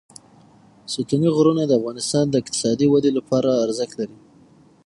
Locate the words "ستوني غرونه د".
0.93-1.71